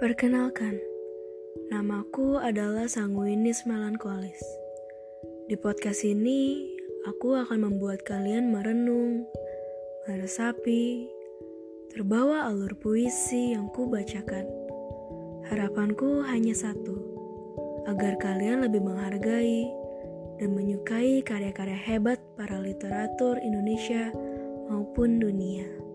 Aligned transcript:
Perkenalkan, 0.00 0.80
namaku 1.68 2.40
adalah 2.40 2.88
Sanguinis 2.88 3.68
Melankolis. 3.68 4.40
Di 5.44 5.60
podcast 5.60 6.08
ini, 6.08 6.72
aku 7.04 7.36
akan 7.36 7.68
membuat 7.68 8.00
kalian 8.08 8.48
merenung, 8.48 9.28
meresapi, 10.08 11.04
terbawa 11.92 12.48
alur 12.48 12.72
puisi 12.80 13.52
yang 13.52 13.68
kubacakan. 13.76 14.48
Harapanku 15.52 16.24
hanya 16.24 16.56
satu, 16.56 16.96
agar 17.84 18.16
kalian 18.16 18.64
lebih 18.64 18.80
menghargai 18.80 19.68
dan 20.40 20.56
menyukai 20.56 21.20
karya-karya 21.20 21.76
hebat 21.76 22.16
para 22.40 22.56
literatur 22.56 23.36
Indonesia 23.44 24.08
maupun 24.64 25.20
dunia. 25.20 25.89